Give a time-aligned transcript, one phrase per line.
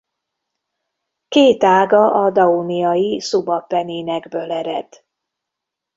[1.27, 4.87] Két ága a Dauniai-szubappenninekből ered.